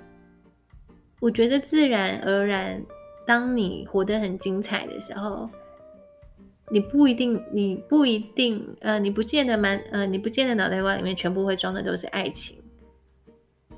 [1.20, 2.82] 我觉得自然而然，
[3.24, 5.48] 当你活得很精彩的时候。
[6.70, 12.58] 你不一定，你不一定，呃，你不见得满，呃，你不见得脑袋瓜里面全部会装的都是爱情，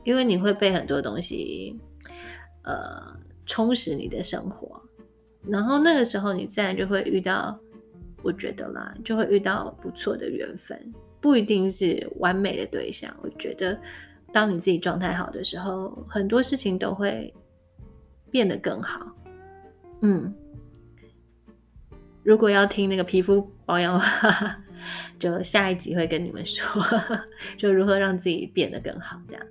[0.04, 1.80] 因为你会被很多东西，
[2.64, 4.82] 呃，充实你的生活，
[5.48, 7.60] 然后那个时候你自然就会遇到，
[8.24, 13.16] 我觉得啦，就会遇到不错的缘分，不一定是完美的对象。
[13.22, 13.80] 我觉得，
[14.34, 17.32] 当你自己状态好的时候，很多事情都会
[18.32, 19.16] 变得更好，
[20.02, 20.34] 嗯。
[22.30, 24.00] 如果要听那个皮肤保养，
[25.18, 26.80] 就下一集会跟你们说，
[27.58, 29.20] 就如何让自己变得更好。
[29.28, 29.44] 这样，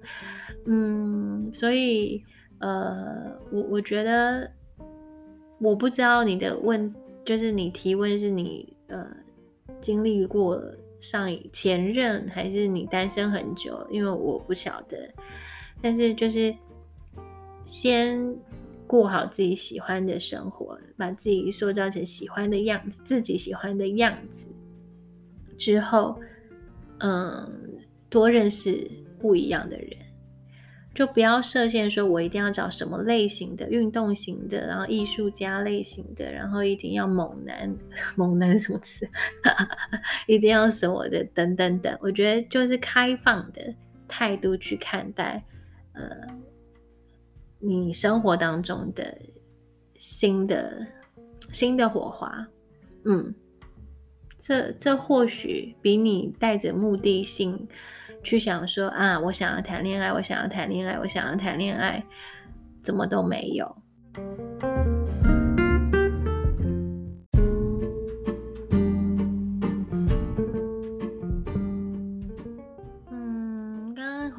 [0.65, 2.23] 嗯，所以
[2.61, 4.49] 呃，我我觉得，
[5.59, 9.05] 我不知道你的问，就是你提问是你呃
[9.81, 10.63] 经历过
[11.01, 13.85] 上前任，还是你单身很久？
[13.91, 14.97] 因为我不晓得，
[15.83, 16.55] 但是就是
[17.65, 18.37] 先。
[18.89, 24.49] 过好自己喜欢的生活，把自己塑造成喜欢的样子，自己喜欢的样子
[25.59, 26.19] 之后，
[27.01, 27.47] 嗯，
[28.09, 29.91] 多认识不一样的人，
[30.95, 37.77] 就不要设限，说我一定要找什么类型的运动型的，然后艺术家类型的，然后一定要猛男，
[38.17, 39.07] 猛男什么词，
[40.27, 41.95] 一定要什么的，等等等。
[42.01, 43.75] 我觉得就是开放的
[44.09, 45.45] 态度去看待，
[45.93, 46.09] 呃。
[47.59, 49.19] 你生活当中的
[49.97, 50.87] 新的
[51.51, 52.47] 新的火花，
[53.05, 53.35] 嗯，
[54.39, 57.67] 这这或许比你带着目的性
[58.23, 62.05] 去想说啊，我想要谈恋爱，我想要谈恋爱，我想要谈恋爱，
[62.83, 63.77] 怎么都没有。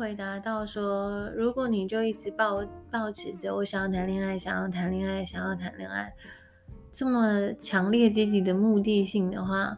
[0.10, 6.12] 回答到说，如果你就一直抱抱持着我想要谈恋爱，想要谈恋爱，想要谈恋爱，
[6.92, 9.78] 这么强烈积极的目的性的话。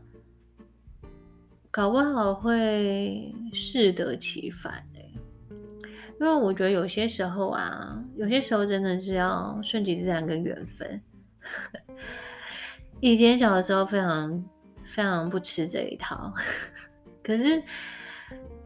[1.70, 5.12] 搞不好会适得其反哎，
[6.22, 11.02] 因为我觉得有些时候啊，有些时候真的是要顺其自然跟缘分。
[13.02, 14.46] 以前小的时候非常
[14.86, 16.34] 非常不吃这一套，
[17.22, 17.62] 可是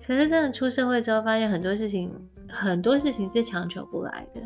[0.06, 2.12] 可是真的出社会之后，发现很多事情
[2.48, 4.42] 很多事情是强求不来的，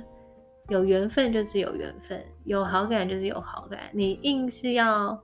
[0.70, 5.22] 有缘分就是有缘分，有好感就是有好感，你硬是要。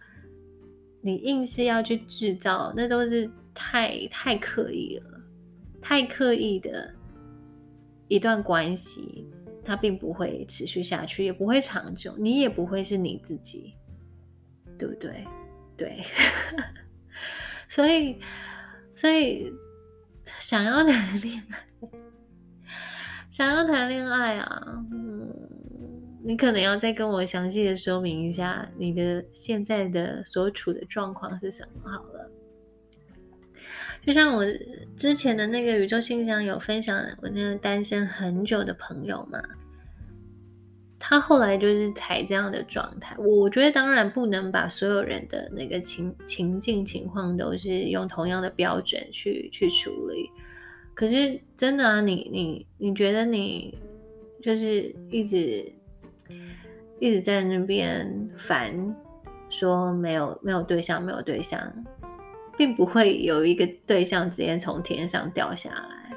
[1.01, 5.21] 你硬是要去制造，那都是太太刻意了，
[5.79, 6.91] 太刻意的
[8.07, 9.23] 一段关系，
[9.63, 13.75] 它并不会持续下去，也不会长久，你也不会是你自己，
[14.79, 15.23] 对不对？
[15.77, 16.01] 对，
[17.69, 18.17] 所以，
[18.95, 19.53] 所以
[20.39, 21.89] 想要谈恋爱，
[23.29, 25.33] 想要谈恋爱啊，嗯。
[26.27, 32.31] 你可能要再跟我详细的说明一下你的现在的所处的状况是什么好了。
[34.03, 34.43] 就像我
[34.97, 39.39] 之前的那个宇宙信箱有分享，我那个单身很久的朋友嘛，
[41.07, 43.15] 他后来就是才这样的状态。
[43.19, 50.31] 我觉得当然不能把所有人的那个情情境情况都是用同样的标准去去处理。
[50.95, 53.77] 可是真的啊，你你你觉得你
[54.41, 55.71] 就是一直。
[56.97, 58.95] 一直在那边烦，
[59.49, 61.61] 说没有没有对象，没有对象，
[62.57, 66.15] 并不会有一个对象直接从天上掉下来，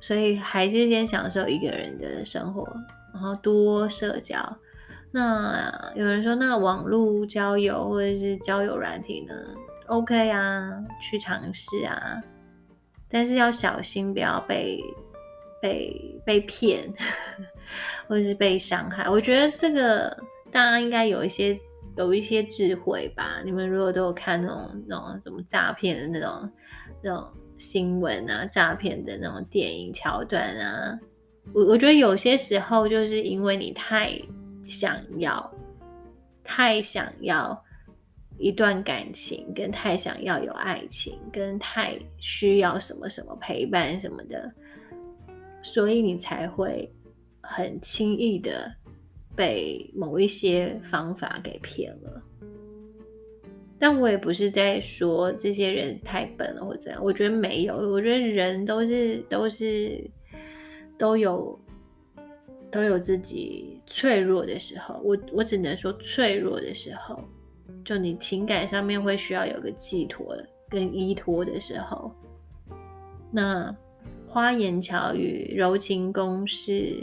[0.00, 2.62] 所以还是先享受一个人的生活，
[3.12, 4.38] 然后多社交。
[5.10, 9.34] 那有人说，那网络交友或者是交友软体呢
[9.86, 12.20] ？OK 啊，去尝试啊，
[13.08, 14.82] 但是要小心，不要被。
[15.62, 16.92] 被被骗，
[18.08, 20.10] 或者是被伤害，我觉得这个
[20.50, 21.56] 大家应该有一些
[21.96, 23.40] 有一些智慧吧。
[23.44, 26.50] 你们如果都有看那种那种什么诈骗的那种
[27.00, 27.24] 那种
[27.56, 30.98] 新闻啊，诈骗的那种电影桥段啊，
[31.52, 34.20] 我我觉得有些时候就是因为你太
[34.64, 35.52] 想要，
[36.44, 37.62] 太想要
[38.38, 44.52] 一段感情，跟太想要有爱情，跟太需要什么什么陪伴什么的。
[45.62, 46.92] 所以你才会
[47.40, 48.72] 很轻易的
[49.36, 52.22] 被某一些方法给骗了，
[53.78, 60.04] 但我也不是在说这些人太笨了或怎样，我觉得没有，我觉得人都是都是
[61.02, 61.58] 都有
[62.70, 67.18] 都有自己脆弱的时候，我我只能说脆弱的时候，
[67.84, 70.36] 就你情感上面会需要有个寄托
[70.68, 72.12] 跟依托的时候，
[73.32, 73.74] 那。
[74.28, 76.96] 花言巧语、柔情攻势、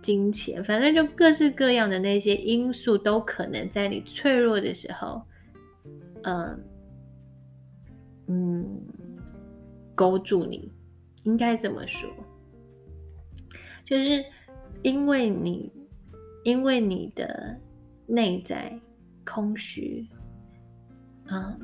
[0.00, 5.20] 金钱，反正就各式各样的那些因素，都可能在你脆弱的时候，
[6.22, 6.64] 嗯
[8.28, 8.82] 嗯，
[9.96, 10.70] 勾住你。
[11.24, 12.08] 应该这么说，
[13.84, 14.24] 就是
[14.82, 15.70] 因为你，
[16.42, 17.56] 因为你的
[18.06, 18.78] 内在
[19.24, 20.06] 空虚，
[21.26, 21.60] 嗯。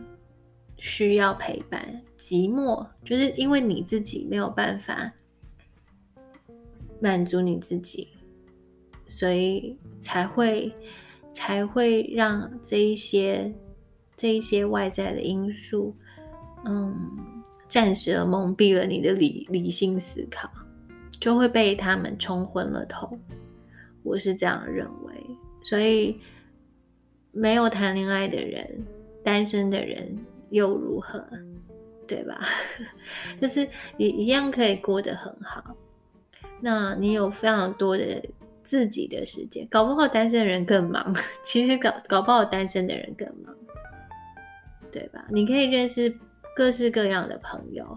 [0.83, 5.13] 需要陪伴，寂寞，就是因为你自己没有办法
[7.03, 8.09] 满足你自己，
[9.07, 10.75] 所以才会
[11.35, 13.55] 才会让这一些
[14.17, 15.95] 这一些外在的因素，
[16.65, 16.97] 嗯，
[17.69, 20.51] 暂时的蒙蔽了你的理理性思考，
[21.21, 23.19] 就会被他们冲昏了头。
[24.03, 25.15] 我是这样认为，
[25.63, 26.19] 所以
[27.33, 28.85] 没有谈恋爱的人，
[29.23, 30.19] 单身的人。
[30.51, 31.25] 又如何，
[32.09, 32.41] 对吧？
[33.41, 33.65] 就是
[33.99, 35.77] 也一样可以过得很好。
[36.61, 38.21] 那你有非常多的
[38.65, 41.15] 自己的时间，搞不好单身的人更忙。
[41.45, 43.55] 其实搞搞不好单身的人更忙，
[44.91, 45.25] 对吧？
[45.31, 46.13] 你可以认识
[46.57, 47.97] 各式各样的朋友，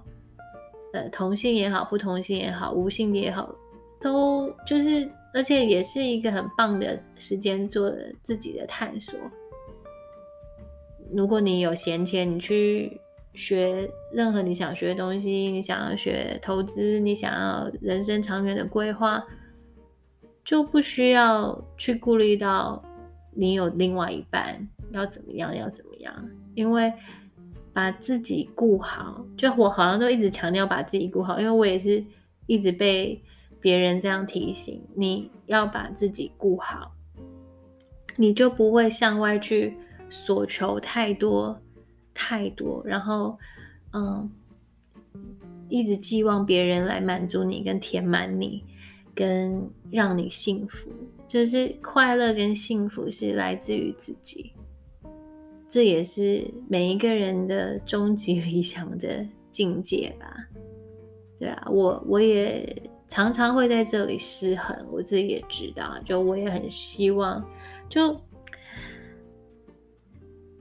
[0.93, 3.53] 呃，同性也好，不同性也好，无性别也好，
[3.99, 7.91] 都就是，而且也是一个很棒的时间做
[8.21, 9.19] 自己的探索。
[11.11, 12.99] 如果你有闲钱，你去
[13.33, 19.23] 学任何你想学的东西，你想要学投资，你想要人生长远的规划，
[20.45, 22.83] 就不需要去顾虑到
[23.31, 26.13] 你有另外一半，要怎么样，要怎么样，
[26.53, 26.93] 因为
[27.74, 32.03] 把自己顾好，就我好像都一直强调把自己顾好，因为我也是
[32.45, 33.21] 一直被
[33.59, 36.91] 别人这样提醒，你要把自己顾好，
[38.15, 39.76] 你就不会向外去
[40.09, 41.59] 索求太多
[42.13, 43.38] 太多，然后
[43.91, 44.30] 嗯，
[45.67, 48.63] 一直寄望别人来满足你跟填满你。
[49.15, 50.89] 跟让你幸福，
[51.28, 54.51] 就是快乐跟幸福是来自于自己，
[55.74, 60.47] 这也是每一个人的终极理想的境界吧。
[61.39, 67.43] 对啊，我我也常常会在这里失衡，我自己也知道，就我也很希望，
[67.89, 68.21] 就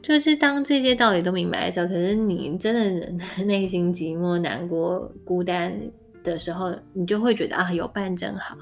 [0.03, 5.79] 就是当这些道理都明白的时候，可是你真的内心寂寞、难过、孤单。
[6.25, 8.57] 的时候，你就会觉得啊，有伴真好。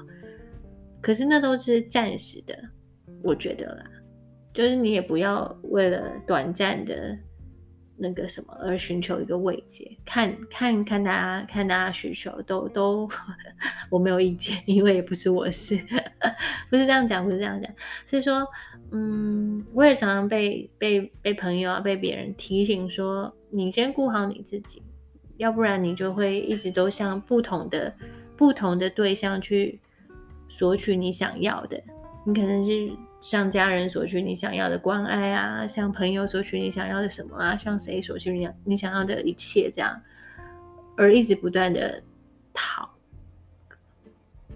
[0.99, 2.57] 可是那都是暂时的，
[3.23, 3.85] 我觉得啦，
[4.53, 7.17] 就是你也不要为了短暂的
[7.97, 9.97] 那个什么而寻求一个慰藉。
[10.03, 13.09] 看看看大家看大家需求都都，
[13.89, 15.77] 我没有意见，因为也不是我事，
[16.69, 17.71] 不是这样讲，不是这样讲。
[18.05, 18.47] 所以说，
[18.91, 24.81] 嗯，我也常常被被被朋友啊，被别人提醒说，你先顾好你自己。
[25.37, 27.91] 要不然你就会一直都向不同的
[28.37, 29.79] 不同的对象去
[30.47, 31.81] 索取你想要的，
[32.25, 32.91] 你可能是
[33.21, 40.01] 向家人索取你想要的关爱啊，向朋友索取你想要的什么啊，向谁索取你你想要的一切这样，
[40.97, 42.01] 而一直不断的
[42.53, 42.89] 讨，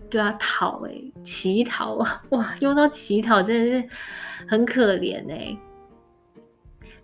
[0.10, 0.92] 对啊，讨哎，
[1.24, 3.90] 乞讨啊， 哇，用到乞讨真的是
[4.48, 5.58] 很可怜哎。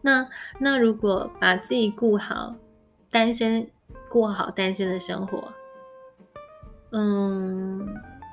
[0.02, 0.28] 那
[0.60, 2.56] 那如果把自己顾好。
[3.14, 3.70] 单身
[4.10, 5.52] 过好单身的生活，
[6.94, 7.86] 嗯，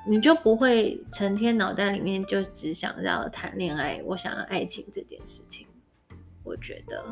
[0.07, 5.67] 你就不会成天脑袋里面就只想要谈恋爱，我想要爱情这件事情。
[6.43, 7.03] 我觉得，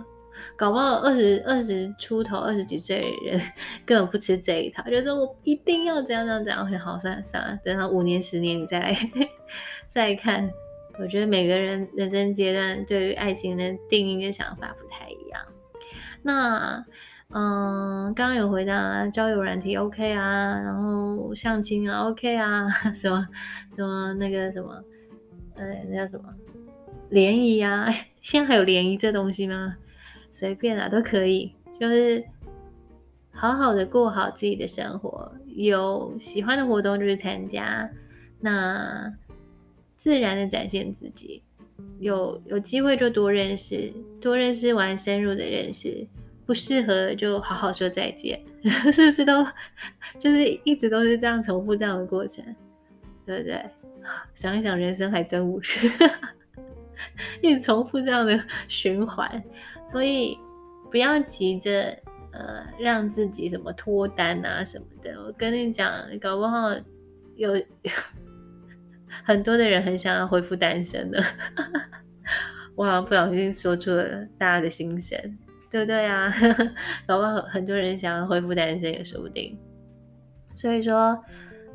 [0.56, 3.42] 搞不好二十二十出头、二十几岁的人
[3.86, 6.66] 根本不吃这一套，就说我一定要怎样怎样怎样。
[6.66, 8.98] 我想，好算了算了，等到五年、十年你再来
[9.88, 10.50] 再看。
[11.00, 15.42] 我觉得每个人人生阶段对于爱情的定义跟想法不太一样。
[16.24, 16.86] 那。
[17.30, 23.28] 嗯，刚刚有回答交友软体 OK 啊，然后相亲啊 OK 啊， 什么
[23.75, 24.82] 什么那个什么，
[25.55, 26.34] 呃，那叫什么
[27.09, 27.86] 联谊啊？
[28.21, 29.75] 现在还有联谊这东西吗？
[30.32, 32.23] 随便啊，都可以，就是
[33.32, 37.89] 好好的过好自己的生活，有喜欢的活动就去参加，
[38.39, 39.13] 那
[39.97, 41.43] 自然的展现自己，
[41.99, 46.07] 有有机会就多认识，多认识完深入的认识。
[46.48, 48.41] 不适合就好好说再见，
[48.91, 49.45] 是不是都
[50.18, 52.43] 就是一直都是这样重复这样的过程，
[53.26, 53.64] 对不对？
[54.34, 55.91] 想一想，人生还真无趣，
[57.43, 59.43] 一直重复这样的循环，
[59.86, 60.39] 所以
[60.89, 61.93] 不要急着
[62.32, 65.12] 呃让自己什么脱单啊什么的。
[65.22, 66.74] 我跟你讲，搞不好
[67.36, 67.62] 有
[69.26, 71.22] 很多的人很想要恢复单身的，
[72.76, 75.20] 我好像不小心说出了大家的心声。
[75.70, 76.32] 对不对啊？
[77.05, 79.57] 搞不好很多人想要恢复单身也说不定。
[80.55, 81.24] 所以说，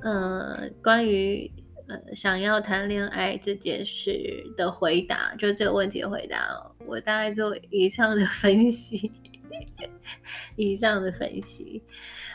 [0.03, 1.51] 嗯，关于
[1.89, 4.13] 呃想要谈恋爱这件事
[4.57, 9.13] 的回答，就这个问题的回答，我大概做以上的分析，
[10.57, 11.83] 以上的分析。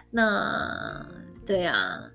[0.10, 1.06] 那
[1.46, 2.10] 对啊，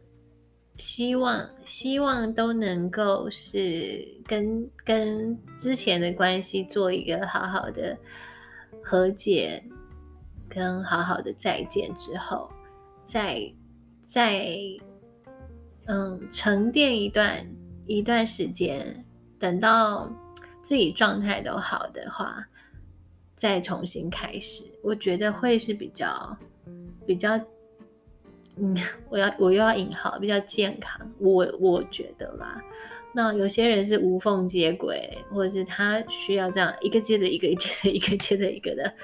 [0.79, 7.99] 希望希望都能够是跟跟之前的关系做一个好好的。
[8.83, 9.63] 和解
[10.49, 12.51] 跟好好的再见之后，
[13.05, 13.41] 再
[14.05, 14.47] 再
[15.87, 17.47] 嗯沉淀一段
[17.87, 19.05] 一段时间，
[19.39, 20.13] 等到
[20.63, 22.47] 自己状态都好的话，
[23.35, 26.37] 再重新开始，我觉得会是比较
[27.07, 27.41] 比较
[28.59, 28.77] 嗯，
[29.09, 32.61] 我要我又要引号比较健康，我我觉得啦。
[33.15, 38.95] 那有些人是无缝接轨，或者是他需要这样一个接着一个，接着一个，接着一个的，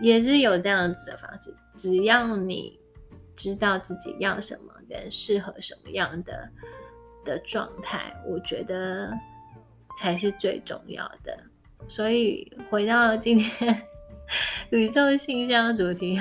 [0.00, 1.52] 也是有这样子的方式。
[1.74, 2.78] 只要你
[3.34, 6.48] 知道自己要什么，跟适合什么样的
[7.24, 9.12] 的状态，我觉得
[9.98, 11.36] 才是最重要的。
[11.88, 13.82] 所以回到今天
[14.70, 16.20] 宇宙信箱主题。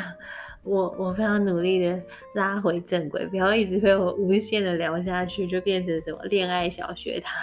[0.64, 2.02] 我我非常努力的
[2.36, 7.34] 拉回正轨，不要一直被我无限的聊下去，就变成什么恋爱小学堂。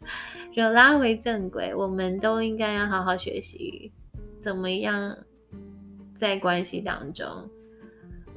[0.54, 3.92] 就拉回正轨，我们都应该要好好学习，
[4.38, 5.16] 怎么样
[6.14, 7.26] 在关系当中，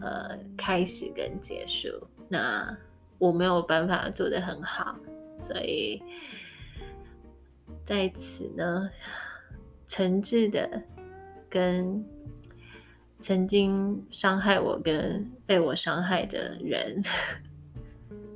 [0.02, 1.90] 呃，开始跟结束。
[2.28, 2.78] 那
[3.18, 4.96] 我没有办法做得很好，
[5.42, 6.02] 所以
[7.86, 8.90] 在此呢。
[9.94, 10.82] 诚挚的
[11.50, 12.02] 跟
[13.22, 17.01] 曾经伤害我跟被我伤害的人，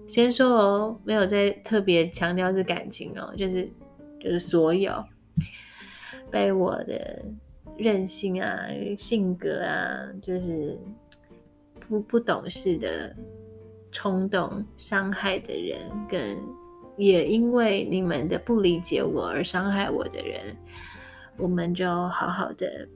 [0.08, 3.68] 先说哦，没有在特别强调是感情哦，就是
[4.20, 5.04] 就是所有
[6.30, 7.26] 被我的
[7.78, 10.80] 任性啊、性格啊，就是
[11.90, 13.16] 不不懂事的
[13.92, 16.38] 冲动伤害的人，跟
[16.96, 20.56] 也因为你们的不理解我而伤害我的人。
[21.38, 22.88] 我们就好好的，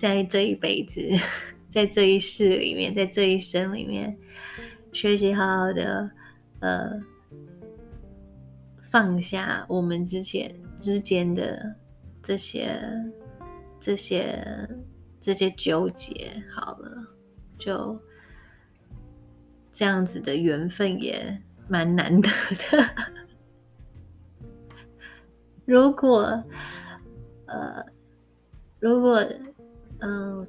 [0.00, 1.02] 在这一辈子，
[1.68, 4.16] 在这一世里面，在这一生里面，
[4.94, 6.10] 学习好好的，
[6.60, 6.98] 呃，
[8.90, 11.76] 放下我们之前之间的
[12.22, 12.80] 这些、
[13.78, 14.42] 这些、
[15.20, 16.30] 这些纠结。
[16.50, 17.06] 好了，
[17.58, 18.00] 就
[19.70, 22.30] 这样子的缘分也蛮难得
[22.70, 22.88] 的。
[25.66, 26.42] 如果
[27.44, 27.84] 呃，
[28.78, 29.22] 如果
[30.00, 30.46] 嗯，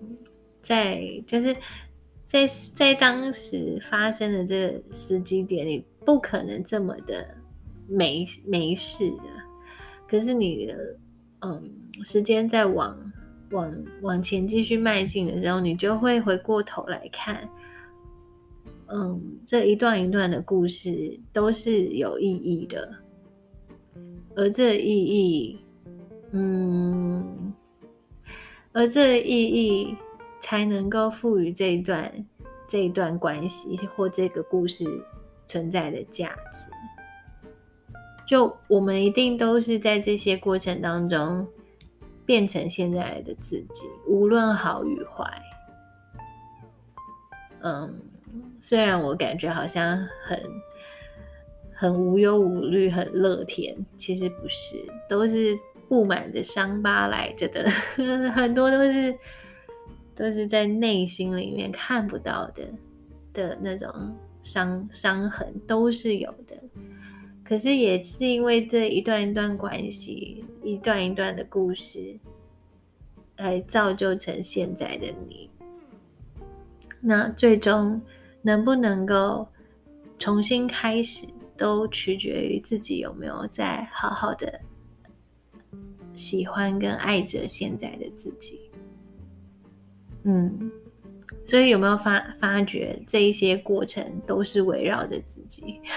[0.61, 1.55] 在就是
[2.25, 2.45] 在
[2.75, 7.35] 在当时发生的这十几点，你不可能这么的
[7.87, 9.23] 没没事的。
[10.07, 10.95] 可是你的
[11.39, 11.71] 嗯，
[12.03, 12.97] 时间在往
[13.51, 17.49] 往往前继续迈进的时候，你就会回过头来看，
[18.87, 22.93] 嗯，这一段一段的故事都是有意义的，
[24.35, 25.59] 而这意义。
[26.33, 27.53] 嗯，
[28.73, 29.97] 而这意义
[30.39, 32.25] 才能够赋予这一段
[32.67, 34.85] 这一段关系或这个故事
[35.45, 36.69] 存在的价值。
[38.25, 41.45] 就我们一定都是在这些过程当中
[42.25, 45.25] 变成现在的自己，无论好与坏。
[47.61, 47.99] 嗯，
[48.61, 50.41] 虽然我感觉好像很
[51.73, 54.77] 很无忧无虑、很乐天，其实不是，
[55.09, 55.59] 都是。
[55.91, 57.69] 布满着伤疤来着的，
[58.31, 59.13] 很多都是
[60.15, 62.63] 都是在内心里面看不到的
[63.33, 63.93] 的那种
[64.41, 66.55] 伤伤痕，都是有的。
[67.43, 72.17] 可是也是因为这一段一段关系，一段一段的故事，
[73.35, 75.49] 来造就成现在的你。
[77.01, 78.01] 那最终
[78.41, 79.45] 能不能够
[80.17, 81.27] 重新开始，
[81.57, 84.57] 都取决于自己有没有在好好的。
[86.15, 88.59] 喜欢跟爱着现在的自己，
[90.23, 90.71] 嗯，
[91.43, 95.79] 所以有没有发发觉这一些过程都是围绕着自己？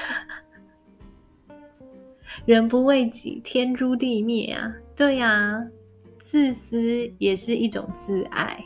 [2.47, 4.75] 人不为己，天诛地灭啊！
[4.97, 5.65] 对呀，
[6.21, 8.63] 自私也是一种自爱。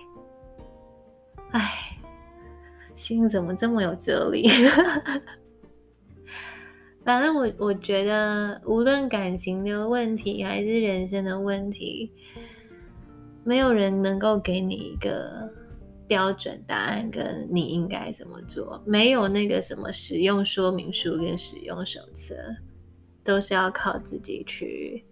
[1.51, 1.99] 哎，
[2.95, 4.49] 心怎么这么有哲理？
[7.09, 12.13] 反正我我觉得，无论感情的问题还是人生的问题，
[13.45, 15.51] 没有人能够给你一个
[16.07, 18.83] 标准答案，跟你应该怎么做。
[18.85, 22.35] 没有那个什么使用说明书跟使用手册，
[23.25, 25.03] 都是要靠自己去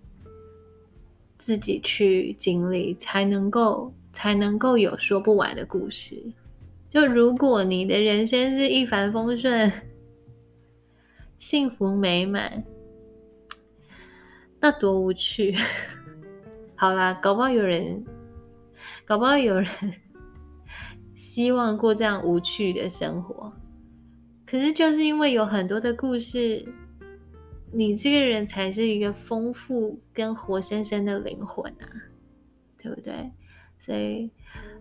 [1.38, 6.22] 自己去经历，才能够才能够有说不完的故事。
[6.90, 9.72] 就如果你的人生是一帆风顺。
[11.38, 12.64] 幸福美满，
[14.60, 15.54] 那多无趣。
[16.74, 18.04] 好啦，搞不好有人，
[19.04, 19.68] 搞不好有人
[21.14, 23.52] 希望过这样无趣的生活。
[24.46, 26.64] 可是就是因为有很多的故事，
[27.72, 31.84] 你这个人才是一个丰富跟活生生的灵魂啊，
[32.78, 33.30] 对不对？
[33.78, 34.30] 所以，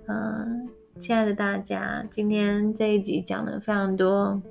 [0.07, 4.41] 嗯，亲爱的大家，今天这一集讲了非常多。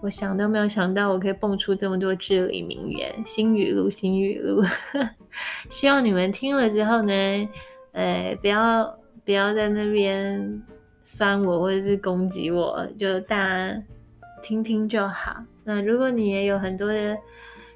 [0.00, 4.62] 我想都没有想到，我可以蹦出这么多至理名言、新语录、新语录。
[5.70, 7.48] 希望你们听了之后呢，
[7.92, 10.62] 呃，不要不要在那边
[11.02, 13.82] 酸我或者是攻击我，就大家
[14.42, 15.36] 听听就好。
[15.64, 17.16] 那如果你也有很多的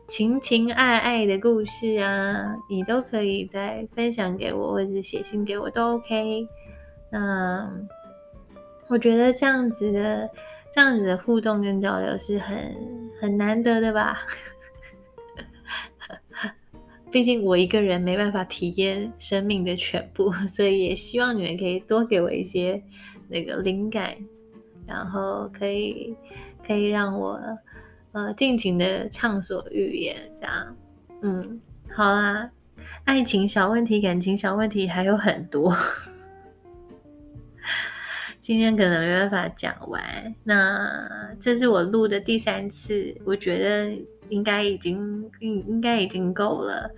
[0.07, 6.47] 情情爱爱的故事啊，你都可以再分享给我，或者是写信给我都 OK。
[7.11, 7.69] 那
[8.89, 10.31] 我觉得这样子的。
[10.73, 12.75] 这样子的互动跟交流是很
[13.21, 14.18] 很难得的吧？
[17.11, 22.81] 毕竟我一个人没办法体验生命的全部，所以也希望你们可以多给我一些
[23.29, 24.14] 那个灵感，
[24.87, 26.14] 然后可以
[26.64, 27.41] 可以让我
[28.12, 30.16] 呃尽情的畅所欲言。
[30.37, 30.77] 这样，
[31.23, 31.61] 嗯，
[31.93, 32.49] 好啦，
[33.05, 35.75] 爱情小问题、感情小问题还有很多。
[38.51, 40.03] 今天可能没办法讲完，
[40.42, 43.96] 那这是我录的第三次，我觉得
[44.28, 46.90] 应该已经应应该已经够了。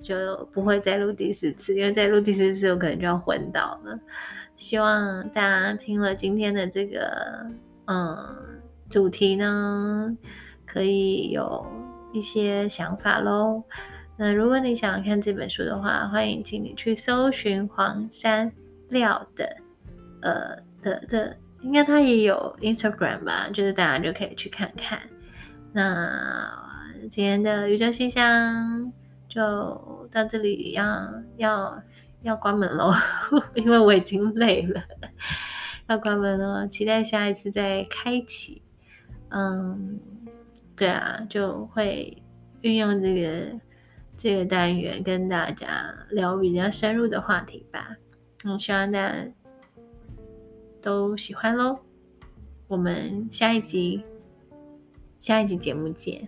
[0.00, 3.98] 就不会再录第四次，因为再录第四次我可能就要昏倒了。
[4.54, 7.44] 希望大家听了今天的这个
[7.86, 8.16] 嗯
[8.88, 10.16] 主题呢，
[10.64, 11.66] 可以有
[12.12, 13.64] 一些想法喽。
[14.16, 18.52] 那如果你想看这本书的话，欢迎请你去搜寻黄山
[18.90, 19.56] 料的
[20.22, 25.00] 呃的的，应该他也有 Instagram 吧，就是大家就可以去看看。
[25.72, 26.50] 那
[27.10, 28.92] 今天的宇宙信箱。
[29.30, 31.82] 就到这里，要要
[32.22, 32.90] 要关门喽，
[33.54, 34.82] 因为我已经累了，
[35.86, 36.66] 要关门了。
[36.66, 38.62] 期待下一次再开启。
[39.28, 40.00] 嗯，
[40.74, 42.22] 对啊，就会
[42.62, 43.60] 运用这个
[44.16, 47.96] 这个单元跟大家聊比较深入的话题吧。
[48.46, 49.14] 嗯，希望大家
[50.88, 51.78] 都喜欢喽。
[52.66, 54.02] 我们下一集
[55.18, 56.26] 下一集节目见。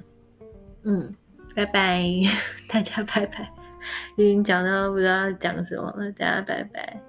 [0.83, 1.15] 嗯。
[1.57, 2.05] 拜拜，
[2.69, 3.51] 大家拜拜。
[4.17, 7.03] 已经讲到不知道讲什么了，大家拜拜。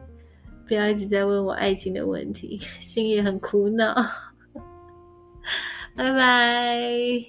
[0.65, 3.93] 不要一直在问我爱情的问题，心也很苦恼。
[5.95, 7.21] 拜拜。